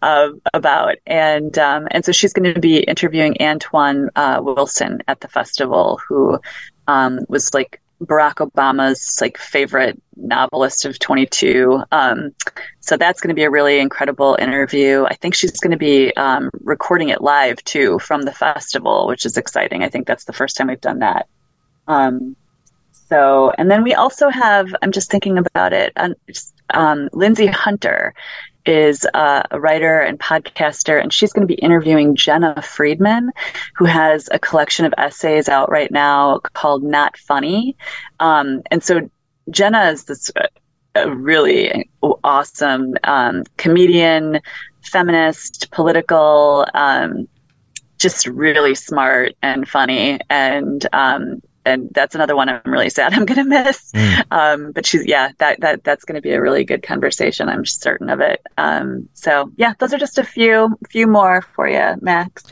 of, 0.03 0.39
about 0.53 0.95
and 1.07 1.57
um, 1.57 1.88
and 1.89 2.05
so 2.05 2.12
she's 2.12 2.33
going 2.33 2.53
to 2.53 2.59
be 2.59 2.77
interviewing 2.77 3.36
antoine 3.41 4.09
uh, 4.15 4.39
wilson 4.41 5.01
at 5.07 5.21
the 5.21 5.27
festival 5.27 6.00
who 6.07 6.39
um, 6.88 7.19
was 7.27 7.51
like 7.53 7.81
Barack 8.01 8.36
Obama's 8.36 9.20
like 9.22 9.38
favorite 9.38 10.01
novelist 10.15 10.86
of 10.86 11.00
22. 11.00 11.84
Um, 11.91 12.32
so 12.79 12.98
that's 12.98 13.22
going 13.22 13.29
to 13.29 13.36
be 13.36 13.44
a 13.44 13.50
really 13.50 13.79
incredible 13.79 14.38
interview. 14.39 15.06
I 15.06 15.15
think 15.15 15.36
she's 15.36 15.60
going 15.60 15.72
to 15.72 15.77
be 15.77 16.13
um, 16.15 16.50
recording 16.62 17.10
it 17.10 17.22
live 17.22 17.63
too 17.65 18.00
from 18.00 18.24
the 18.24 18.32
festival, 18.32 19.08
which 19.08 19.25
is 19.25 19.38
exciting. 19.38 19.84
I 19.84 19.89
think 19.89 20.08
that's 20.08 20.25
the 20.25 20.34
first 20.34 20.58
time 20.58 20.68
we've 20.68 20.82
done 20.82 21.00
that. 21.00 21.27
Um, 21.88 22.36
so, 22.91 23.51
and 23.58 23.70
then 23.70 23.84
we 23.84 23.94
also 23.96 24.29
have, 24.29 24.74
I'm 24.82 24.91
just 24.91 25.10
thinking 25.10 25.38
about 25.38 25.74
it, 25.74 25.91
um, 26.70 27.10
Lindsay 27.12 27.48
Hunter 27.48 28.13
is 28.69 29.05
a 29.13 29.43
writer 29.53 29.99
and 29.99 30.19
podcaster, 30.19 31.01
and 31.01 31.11
she's 31.11 31.33
going 31.33 31.47
to 31.47 31.53
be 31.53 31.59
interviewing 31.59 32.15
Jena 32.15 32.61
Friedman, 32.61 33.31
who 33.75 33.85
has 33.85 34.29
a 34.31 34.39
collection 34.39 34.85
of 34.85 34.93
essays 34.97 35.49
out 35.49 35.71
right 35.71 35.91
now 35.91 36.39
called 36.53 36.83
Not 36.83 37.17
Funny. 37.17 37.75
Um, 38.19 38.61
and 38.71 38.83
so 38.83 39.09
Jena 39.49 39.89
is 39.89 40.05
this 40.05 40.31
uh, 40.95 41.09
really 41.09 41.89
awesome 42.23 42.93
um, 43.03 43.43
comedian, 43.57 44.39
feminist, 44.81 45.71
political, 45.71 46.65
um, 46.73 47.27
just 47.97 48.27
really 48.27 48.75
smart 48.75 49.33
and 49.41 49.67
funny. 49.67 50.19
And 50.29 50.85
um, 50.93 51.41
and 51.65 51.89
that's 51.93 52.15
another 52.15 52.35
one 52.35 52.49
I'm 52.49 52.61
really 52.65 52.89
sad 52.89 53.13
I'm 53.15 53.25
going 53.25 53.43
to 53.43 53.63
miss. 53.63 53.91
Mm. 53.91 54.23
Um, 54.31 54.71
but 54.71 54.85
she's 54.85 55.05
yeah, 55.05 55.31
that 55.39 55.61
that 55.61 55.83
that's 55.83 56.05
going 56.05 56.15
to 56.15 56.21
be 56.21 56.31
a 56.31 56.41
really 56.41 56.63
good 56.63 56.83
conversation. 56.83 57.49
I'm 57.49 57.65
certain 57.65 58.09
of 58.09 58.19
it. 58.19 58.41
Um, 58.57 59.09
so 59.13 59.51
yeah, 59.57 59.73
those 59.79 59.93
are 59.93 59.99
just 59.99 60.17
a 60.17 60.23
few 60.23 60.77
few 60.89 61.07
more 61.07 61.41
for 61.41 61.67
you, 61.67 61.95
Max. 62.01 62.43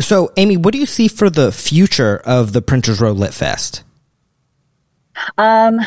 So, 0.00 0.30
Amy, 0.36 0.56
what 0.56 0.72
do 0.72 0.78
you 0.78 0.86
see 0.86 1.08
for 1.08 1.28
the 1.28 1.50
future 1.50 2.18
of 2.24 2.52
the 2.52 2.62
Printers 2.62 3.00
Row 3.00 3.10
Lit 3.10 3.34
Fest? 3.34 3.82
Um, 5.36 5.80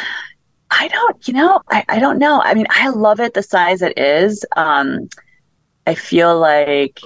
I 0.69 0.89
don't, 0.89 1.27
you 1.27 1.33
know, 1.33 1.61
I, 1.69 1.85
I 1.87 1.99
don't 1.99 2.19
know. 2.19 2.41
I 2.41 2.53
mean, 2.53 2.67
I 2.69 2.89
love 2.89 3.21
it 3.21 3.33
the 3.33 3.43
size 3.43 3.81
it 3.81 3.97
is. 3.97 4.45
Um, 4.57 5.09
I 5.87 5.95
feel 5.95 6.37
like 6.39 6.99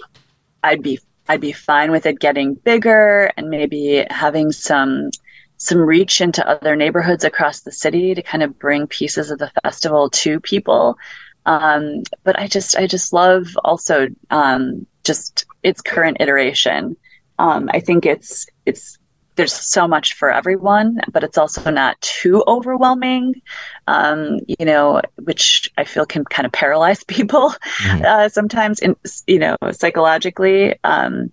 I'd 0.64 0.82
be 0.82 1.00
I'd 1.28 1.42
be 1.42 1.52
fine 1.52 1.92
with 1.92 2.06
it 2.06 2.20
getting 2.20 2.56
bigger 2.56 3.32
and 3.38 3.50
maybe 3.50 4.06
having 4.10 4.52
some 4.52 5.10
some 5.58 5.78
reach 5.78 6.22
into 6.22 6.48
other 6.48 6.76
neighborhoods 6.76 7.24
across 7.24 7.62
the 7.62 7.72
city 7.72 8.14
to 8.14 8.22
kind 8.22 8.44
of 8.44 8.60
bring 8.60 8.88
pieces 8.88 9.32
of 9.32 9.40
the 9.40 9.52
festival 9.64 10.10
to 10.10 10.40
people. 10.40 10.98
Um, 11.46 12.04
but 12.24 12.38
I 12.40 12.48
just 12.48 12.76
I 12.78 12.88
just 12.88 13.14
love 13.14 13.48
also 13.64 14.08
um, 14.32 14.86
just 15.04 15.46
its 15.64 15.82
current 15.82 16.18
iteration. 16.20 16.98
Um, 17.38 17.70
I 17.74 17.80
think 17.80 18.06
it's 18.06 18.48
it's 18.66 18.98
there's 19.36 19.54
so 19.54 19.88
much 19.88 20.14
for 20.14 20.32
everyone, 20.32 21.00
but 21.12 21.24
it's 21.24 21.38
also 21.38 21.70
not 21.70 22.00
too 22.02 22.44
overwhelming, 22.48 23.42
um, 23.88 24.40
you 24.48 24.66
know, 24.66 25.02
which 25.24 25.70
I 25.78 25.84
feel 25.84 26.06
can 26.06 26.24
kind 26.26 26.46
of 26.46 26.52
paralyze 26.52 27.04
people 27.08 27.54
mm-hmm. 27.80 28.06
uh, 28.06 28.30
sometimes, 28.30 28.80
in 28.80 28.96
you 29.28 29.40
know, 29.40 29.58
psychologically. 29.72 30.76
Um, 30.84 31.32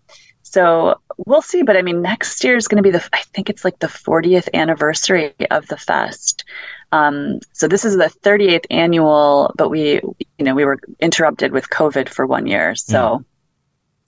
so 0.53 1.01
we'll 1.17 1.41
see. 1.41 1.63
But 1.63 1.79
I 1.79 1.83
mean, 1.83 2.03
next 2.03 2.45
year 2.45 2.57
is 2.57 2.69
going 2.69 2.77
to 2.77 2.83
be 2.83 2.91
the 2.91 3.03
I 3.13 3.23
think 3.35 3.49
it's 3.49 3.65
like 3.65 3.79
the 3.79 3.87
40th 3.87 4.49
anniversary 4.53 5.35
of 5.51 5.67
the 5.67 5.79
fest. 5.79 6.45
Um, 6.93 7.41
so 7.53 7.69
this 7.69 7.87
is 7.87 7.97
the 7.97 8.13
38th 8.23 8.67
annual, 8.71 9.55
but 9.57 9.71
we, 9.71 9.95
you 9.95 10.45
know, 10.45 10.55
we 10.55 10.67
were 10.67 10.79
interrupted 11.01 11.53
with 11.53 11.71
COVID 11.71 12.11
for 12.11 12.27
one 12.27 12.47
year. 12.47 12.75
So, 12.75 12.99
mm. 12.99 13.25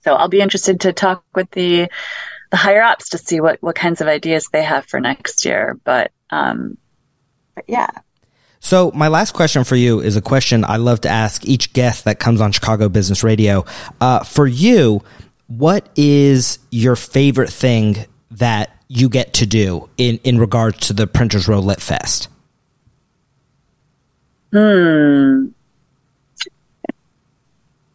so 0.03 0.13
I'll 0.13 0.29
be 0.29 0.41
interested 0.41 0.81
to 0.81 0.93
talk 0.93 1.23
with 1.33 1.49
the 1.51 1.89
the 2.51 2.57
higher 2.57 2.83
ups 2.83 3.09
to 3.09 3.17
see 3.17 3.41
what 3.41 3.59
what 3.63 3.75
kinds 3.75 4.01
of 4.01 4.07
ideas 4.07 4.47
they 4.53 4.61
have 4.61 4.85
for 4.85 4.99
next 4.99 5.45
year. 5.45 5.79
But, 5.83 6.11
um, 6.29 6.77
but 7.55 7.65
yeah. 7.67 7.89
So 8.59 8.91
my 8.93 9.07
last 9.07 9.33
question 9.33 9.63
for 9.63 9.75
you 9.75 9.99
is 9.99 10.15
a 10.15 10.21
question 10.21 10.63
I 10.63 10.77
love 10.77 11.01
to 11.01 11.09
ask 11.09 11.43
each 11.45 11.73
guest 11.73 12.05
that 12.05 12.19
comes 12.19 12.39
on 12.39 12.51
Chicago 12.51 12.87
Business 12.87 13.23
Radio. 13.23 13.65
Uh, 13.99 14.23
for 14.23 14.45
you, 14.45 15.01
what 15.47 15.89
is 15.95 16.59
your 16.71 16.95
favorite 16.95 17.51
thing 17.51 18.05
that 18.31 18.71
you 18.87 19.09
get 19.09 19.33
to 19.33 19.45
do 19.45 19.89
in 19.97 20.19
in 20.23 20.39
regards 20.39 20.87
to 20.87 20.93
the 20.93 21.07
Printers 21.07 21.47
Row 21.47 21.59
Lit 21.59 21.81
Fest? 21.81 22.27
Hmm. 24.51 25.47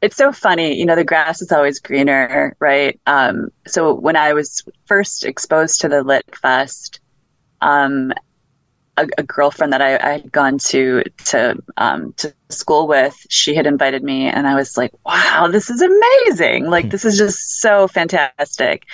It's 0.02 0.16
so 0.16 0.32
funny, 0.32 0.78
you 0.78 0.86
know, 0.86 0.96
the 0.96 1.04
grass 1.04 1.42
is 1.42 1.52
always 1.52 1.78
greener, 1.78 2.56
right? 2.58 2.98
Um, 3.06 3.50
so 3.66 3.92
when 3.92 4.16
I 4.16 4.32
was 4.32 4.62
first 4.86 5.26
exposed 5.26 5.80
to 5.82 5.88
the 5.88 6.02
Lit 6.02 6.24
Fest, 6.34 7.00
um, 7.60 8.12
a, 9.00 9.08
a, 9.18 9.22
girlfriend 9.22 9.72
that 9.72 9.82
I, 9.82 9.96
I, 9.96 10.12
had 10.12 10.32
gone 10.32 10.58
to 10.58 11.02
to 11.26 11.56
um, 11.76 12.12
to 12.14 12.34
school 12.48 12.86
with, 12.86 13.16
she 13.28 13.54
had 13.54 13.66
invited 13.66 14.02
me, 14.02 14.28
and 14.28 14.46
I 14.46 14.54
was 14.54 14.76
like, 14.76 14.92
"Wow, 15.04 15.48
this 15.50 15.70
is 15.70 15.82
amazing! 15.82 16.66
Like, 16.66 16.86
hmm. 16.86 16.90
this 16.90 17.04
is 17.04 17.18
just 17.18 17.60
so 17.60 17.88
fantastic." 17.88 18.84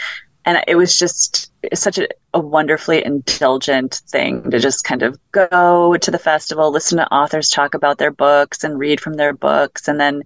And 0.44 0.62
it 0.68 0.76
was 0.76 0.96
just 0.96 1.50
such 1.75 1.98
a, 1.98 2.06
a 2.32 2.38
wonderfully 2.38 3.04
indulgent 3.04 4.02
thing 4.08 4.48
to 4.52 4.60
just 4.60 4.84
kind 4.84 5.02
of 5.02 5.18
go 5.32 5.96
to 5.96 6.10
the 6.10 6.20
festival, 6.20 6.70
listen 6.70 6.98
to 6.98 7.12
authors 7.12 7.50
talk 7.50 7.75
about 7.75 7.98
their 7.98 8.12
books, 8.12 8.62
and 8.62 8.78
read 8.78 9.00
from 9.00 9.14
their 9.14 9.32
books, 9.32 9.88
and 9.88 9.98
then 9.98 10.22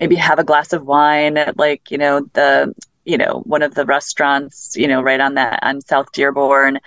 maybe 0.00 0.16
have 0.16 0.38
a 0.38 0.44
glass 0.44 0.72
of 0.72 0.84
wine 0.84 1.38
at 1.38 1.58
like 1.58 1.90
you 1.90 1.98
know 1.98 2.20
the 2.34 2.74
you 3.04 3.18
know 3.18 3.42
one 3.44 3.62
of 3.62 3.74
the 3.74 3.84
restaurants 3.84 4.74
you 4.76 4.88
know 4.88 5.02
right 5.02 5.20
on 5.20 5.34
that 5.34 5.58
on 5.62 5.80
South 5.80 6.12
Dearborn 6.12 6.78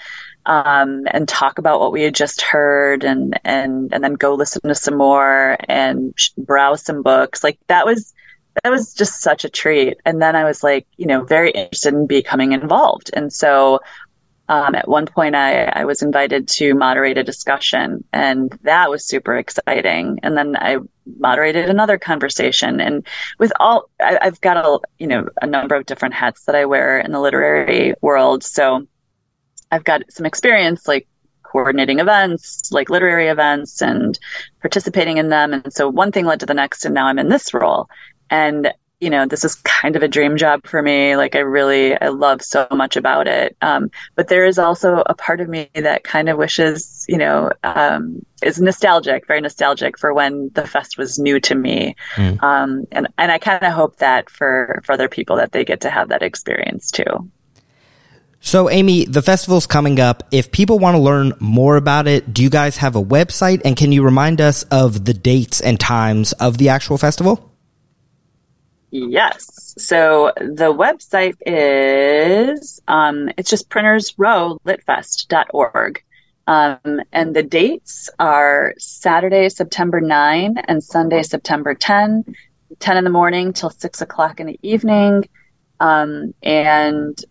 um, 0.47 1.03
and 1.11 1.27
talk 1.27 1.59
about 1.59 1.81
what 1.81 1.91
we 1.91 2.01
had 2.03 2.15
just 2.15 2.41
heard 2.41 3.03
and 3.03 3.39
and 3.43 3.93
and 3.93 4.03
then 4.03 4.13
go 4.13 4.33
listen 4.33 4.61
to 4.63 4.73
some 4.75 4.97
more 4.97 5.57
and 5.67 6.17
browse 6.37 6.83
some 6.83 7.03
books. 7.03 7.43
Like 7.43 7.59
that 7.67 7.85
was 7.85 8.13
that 8.63 8.71
was 8.71 8.93
just 8.93 9.21
such 9.21 9.43
a 9.45 9.49
treat. 9.49 9.97
And 10.05 10.21
then 10.21 10.35
i 10.35 10.43
was 10.43 10.63
like 10.63 10.87
you 10.97 11.05
know 11.05 11.23
very 11.23 11.51
interested 11.51 11.93
in 11.93 12.07
becoming 12.07 12.53
involved. 12.53 13.11
And 13.13 13.31
so 13.31 13.81
um, 14.49 14.75
at 14.75 14.87
one 14.87 15.05
point 15.05 15.35
I, 15.35 15.65
I 15.65 15.83
was 15.83 16.01
invited 16.01 16.47
to 16.47 16.73
moderate 16.73 17.17
a 17.17 17.23
discussion 17.23 18.05
and 18.13 18.57
that 18.63 18.89
was 18.89 19.05
super 19.05 19.35
exciting. 19.35 20.19
And 20.23 20.37
then 20.37 20.55
i 20.55 20.77
moderated 21.19 21.69
another 21.69 21.97
conversation. 21.97 22.79
And 22.79 23.05
with 23.37 23.51
all 23.59 23.89
I, 24.01 24.17
i've 24.21 24.39
got 24.39 24.57
a 24.57 24.79
you 24.97 25.07
know 25.07 25.27
a 25.41 25.45
number 25.45 25.75
of 25.75 25.85
different 25.85 26.13
hats 26.13 26.45
that 26.45 26.55
i 26.55 26.63
wear 26.63 26.99
in 26.99 27.11
the 27.11 27.19
literary 27.19 27.95
world. 28.01 28.45
So 28.45 28.87
I've 29.71 29.83
got 29.83 30.01
some 30.09 30.25
experience 30.25 30.87
like 30.87 31.07
coordinating 31.43 31.99
events, 31.99 32.71
like 32.71 32.89
literary 32.89 33.27
events 33.27 33.81
and 33.81 34.19
participating 34.61 35.17
in 35.17 35.29
them. 35.29 35.53
And 35.53 35.73
so 35.73 35.89
one 35.89 36.11
thing 36.11 36.25
led 36.25 36.39
to 36.41 36.45
the 36.45 36.53
next, 36.53 36.85
and 36.85 36.93
now 36.93 37.07
I'm 37.07 37.19
in 37.19 37.29
this 37.29 37.53
role. 37.53 37.89
And, 38.29 38.73
you 38.99 39.09
know, 39.09 39.25
this 39.25 39.45
is 39.45 39.55
kind 39.55 39.95
of 39.95 40.03
a 40.03 40.07
dream 40.07 40.35
job 40.35 40.67
for 40.67 40.81
me. 40.81 41.15
Like 41.15 41.35
I 41.35 41.39
really, 41.39 41.99
I 42.01 42.09
love 42.09 42.41
so 42.41 42.67
much 42.71 42.97
about 42.97 43.27
it. 43.27 43.55
Um, 43.61 43.89
but 44.15 44.27
there 44.27 44.45
is 44.45 44.59
also 44.59 45.03
a 45.05 45.13
part 45.13 45.39
of 45.39 45.47
me 45.47 45.69
that 45.73 46.03
kind 46.03 46.27
of 46.27 46.37
wishes, 46.37 47.05
you 47.07 47.17
know, 47.17 47.51
um, 47.63 48.25
is 48.43 48.59
nostalgic, 48.59 49.25
very 49.25 49.39
nostalgic 49.39 49.97
for 49.97 50.13
when 50.13 50.51
the 50.53 50.67
fest 50.67 50.97
was 50.97 51.17
new 51.17 51.39
to 51.39 51.55
me. 51.55 51.95
Mm. 52.15 52.43
Um, 52.43 52.85
and, 52.91 53.07
and 53.17 53.31
I 53.31 53.37
kind 53.37 53.63
of 53.63 53.71
hope 53.71 53.97
that 53.97 54.29
for, 54.29 54.81
for 54.83 54.91
other 54.91 55.07
people 55.07 55.37
that 55.37 55.53
they 55.53 55.63
get 55.63 55.81
to 55.81 55.89
have 55.89 56.09
that 56.09 56.23
experience 56.23 56.91
too. 56.91 57.31
So, 58.39 58.69
Amy, 58.69 59.05
the 59.05 59.21
festival's 59.21 59.67
coming 59.67 59.99
up. 59.99 60.23
If 60.31 60.51
people 60.51 60.79
want 60.79 60.95
to 60.95 61.01
learn 61.01 61.33
more 61.39 61.75
about 61.75 62.07
it, 62.07 62.33
do 62.33 62.43
you 62.43 62.49
guys 62.49 62.77
have 62.77 62.95
a 62.95 63.03
website? 63.03 63.61
And 63.65 63.75
can 63.75 63.91
you 63.91 64.03
remind 64.03 64.39
us 64.39 64.63
of 64.63 65.03
the 65.05 65.13
dates 65.13 65.59
and 65.59 65.77
times 65.79 66.33
of 66.33 66.57
the 66.57 66.69
actual 66.69 66.97
festival? 66.97 67.51
Yes. 68.91 69.73
So 69.77 70.31
the 70.37 70.73
website 70.73 71.35
is 71.45 72.81
um, 72.87 73.29
it's 73.37 73.49
just 73.49 73.69
printersrowlitfest.org. 73.69 76.03
Um, 76.47 77.01
and 77.11 77.35
the 77.35 77.43
dates 77.43 78.09
are 78.19 78.73
Saturday, 78.77 79.49
September 79.49 79.99
9 79.99 80.57
and 80.57 80.81
Sunday, 80.81 81.23
September 81.23 81.73
10, 81.73 82.23
10 82.79 82.97
in 82.97 83.03
the 83.03 83.09
morning 83.09 83.51
till 83.51 83.69
6 83.69 84.01
o'clock 84.01 84.39
in 84.39 84.47
the 84.47 84.57
evening. 84.61 85.27
Um, 85.81 86.33
and 86.41 87.21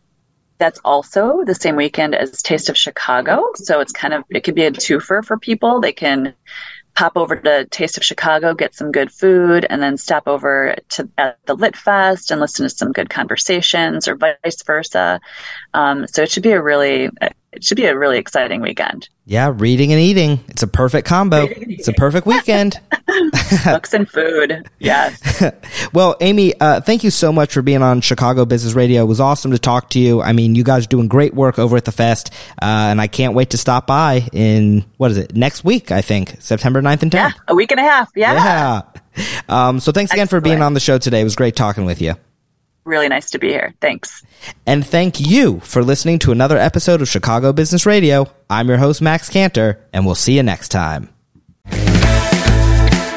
that's 0.58 0.80
also 0.84 1.44
the 1.44 1.54
same 1.54 1.76
weekend 1.76 2.14
as 2.14 2.42
Taste 2.42 2.68
of 2.68 2.76
Chicago. 2.76 3.50
So 3.56 3.80
it's 3.80 3.92
kind 3.92 4.14
of, 4.14 4.24
it 4.30 4.40
could 4.44 4.54
be 4.54 4.64
a 4.64 4.70
twofer 4.70 5.24
for 5.24 5.38
people. 5.38 5.80
They 5.80 5.92
can 5.92 6.34
pop 6.94 7.16
over 7.16 7.36
to 7.36 7.66
Taste 7.66 7.98
of 7.98 8.04
Chicago, 8.04 8.54
get 8.54 8.74
some 8.74 8.90
good 8.90 9.12
food, 9.12 9.66
and 9.68 9.82
then 9.82 9.98
stop 9.98 10.26
over 10.26 10.74
to 10.90 11.08
at 11.18 11.38
the 11.44 11.54
Lit 11.54 11.76
Fest 11.76 12.30
and 12.30 12.40
listen 12.40 12.64
to 12.64 12.70
some 12.70 12.90
good 12.90 13.10
conversations, 13.10 14.08
or 14.08 14.16
vice 14.16 14.62
versa. 14.64 15.20
Um, 15.74 16.06
so 16.06 16.22
it 16.22 16.30
should 16.30 16.42
be 16.42 16.52
a 16.52 16.62
really 16.62 17.10
it 17.56 17.64
should 17.64 17.76
be 17.76 17.86
a 17.86 17.96
really 17.96 18.18
exciting 18.18 18.60
weekend. 18.60 19.08
Yeah, 19.24 19.50
reading 19.56 19.90
and 19.90 20.00
eating. 20.00 20.40
It's 20.48 20.62
a 20.62 20.66
perfect 20.66 21.08
combo. 21.08 21.46
It's 21.50 21.88
a 21.88 21.92
perfect 21.94 22.26
weekend. 22.26 22.78
Books 23.64 23.94
and 23.94 24.08
food. 24.08 24.68
Yes. 24.78 25.42
well, 25.94 26.16
Amy, 26.20 26.52
uh, 26.60 26.82
thank 26.82 27.02
you 27.02 27.10
so 27.10 27.32
much 27.32 27.54
for 27.54 27.62
being 27.62 27.82
on 27.82 28.02
Chicago 28.02 28.44
Business 28.44 28.74
Radio. 28.74 29.02
It 29.02 29.06
was 29.06 29.20
awesome 29.20 29.52
to 29.52 29.58
talk 29.58 29.88
to 29.90 29.98
you. 29.98 30.20
I 30.20 30.32
mean, 30.32 30.54
you 30.54 30.64
guys 30.64 30.84
are 30.84 30.88
doing 30.88 31.08
great 31.08 31.32
work 31.32 31.58
over 31.58 31.78
at 31.78 31.86
the 31.86 31.92
fest, 31.92 32.30
uh, 32.60 32.66
and 32.66 33.00
I 33.00 33.06
can't 33.06 33.32
wait 33.32 33.50
to 33.50 33.56
stop 33.56 33.86
by 33.86 34.28
in, 34.32 34.84
what 34.98 35.10
is 35.10 35.16
it, 35.16 35.34
next 35.34 35.64
week, 35.64 35.90
I 35.90 36.02
think, 36.02 36.36
September 36.40 36.82
9th 36.82 37.02
and 37.02 37.10
10th. 37.10 37.14
Yeah, 37.14 37.30
a 37.48 37.54
week 37.54 37.70
and 37.70 37.80
a 37.80 37.84
half. 37.84 38.10
Yeah. 38.14 38.82
Yeah. 39.16 39.32
Um, 39.48 39.80
so 39.80 39.92
thanks 39.92 40.12
again 40.12 40.24
Excellent. 40.24 40.44
for 40.44 40.46
being 40.46 40.60
on 40.60 40.74
the 40.74 40.80
show 40.80 40.98
today. 40.98 41.22
It 41.22 41.24
was 41.24 41.36
great 41.36 41.56
talking 41.56 41.86
with 41.86 42.02
you 42.02 42.16
really 42.86 43.08
nice 43.08 43.30
to 43.30 43.38
be 43.38 43.48
here. 43.48 43.74
Thanks. 43.80 44.24
And 44.66 44.86
thank 44.86 45.20
you 45.20 45.60
for 45.60 45.82
listening 45.82 46.18
to 46.20 46.32
another 46.32 46.56
episode 46.56 47.02
of 47.02 47.08
Chicago 47.08 47.52
Business 47.52 47.84
Radio. 47.84 48.30
I'm 48.48 48.68
your 48.68 48.78
host, 48.78 49.02
Max 49.02 49.28
Cantor, 49.28 49.84
and 49.92 50.06
we'll 50.06 50.14
see 50.14 50.36
you 50.36 50.42
next 50.42 50.68
time. 50.68 51.10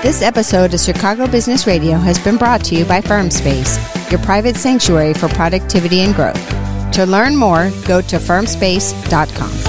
This 0.02 0.22
episode 0.22 0.74
of 0.74 0.80
Chicago 0.80 1.28
Business 1.28 1.68
Radio 1.68 1.98
has 1.98 2.18
been 2.18 2.38
brought 2.38 2.64
to 2.66 2.76
you 2.76 2.86
by 2.86 3.02
FirmSpace, 3.02 4.10
your 4.10 4.22
private 4.22 4.56
sanctuary 4.56 5.14
for 5.14 5.28
productivity 5.28 6.00
and 6.00 6.16
growth. 6.16 6.94
To 6.94 7.06
learn 7.06 7.36
more, 7.36 7.70
go 7.86 8.02
to 8.02 8.18
firmspace.com. 8.18 9.69